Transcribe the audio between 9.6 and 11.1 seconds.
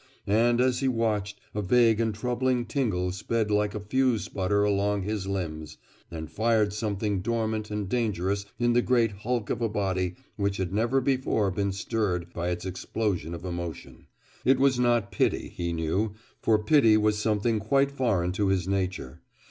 a body which had never